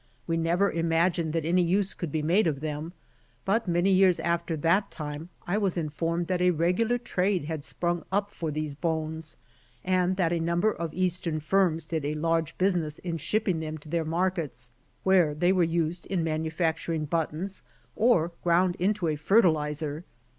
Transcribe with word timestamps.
We 0.25 0.35
never 0.35 0.71
imagined 0.71 1.31
that 1.33 1.45
any 1.45 1.61
use 1.61 1.93
could 1.93 2.11
be 2.11 2.23
made 2.23 2.47
of 2.47 2.59
them, 2.59 2.93
but 3.45 3.67
many 3.67 3.91
years 3.91 4.19
after 4.19 4.57
that 4.57 4.89
time 4.89 5.29
I 5.45 5.59
was 5.59 5.77
informed 5.77 6.25
that 6.25 6.41
a 6.41 6.49
regular 6.49 6.97
trade 6.97 7.45
had 7.45 7.63
sprung 7.63 8.03
up 8.11 8.31
for 8.31 8.49
these 8.49 8.73
bones, 8.73 9.37
and 9.83 10.17
that 10.17 10.33
a 10.33 10.39
number 10.39 10.71
of 10.73 10.91
Eastern 10.91 11.39
firms 11.39 11.85
did 11.85 12.03
a 12.03 12.15
large 12.15 12.57
business 12.57 12.97
in 12.97 13.17
shipping 13.17 13.59
them 13.59 13.77
to 13.77 13.89
their 13.89 14.03
markets, 14.03 14.71
where 15.03 15.35
they 15.35 15.53
were 15.53 15.61
used 15.63 16.07
in 16.07 16.23
manufacturing 16.23 17.05
buttons 17.05 17.61
or 17.95 18.31
gTound 18.43 18.75
into 18.77 19.07
a 19.07 19.15
fertilizer. 19.15 20.03